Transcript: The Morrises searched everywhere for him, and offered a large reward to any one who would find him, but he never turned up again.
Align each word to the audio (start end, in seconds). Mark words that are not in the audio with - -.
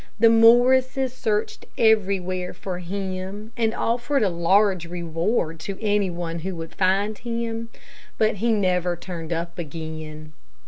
The 0.19 0.31
Morrises 0.31 1.13
searched 1.13 1.67
everywhere 1.77 2.55
for 2.55 2.79
him, 2.79 3.51
and 3.55 3.71
offered 3.71 4.23
a 4.23 4.29
large 4.29 4.87
reward 4.87 5.59
to 5.59 5.77
any 5.79 6.09
one 6.09 6.39
who 6.39 6.55
would 6.55 6.73
find 6.73 7.19
him, 7.19 7.69
but 8.17 8.37
he 8.37 8.51
never 8.51 8.95
turned 8.95 9.31
up 9.31 9.59
again. 9.59 10.33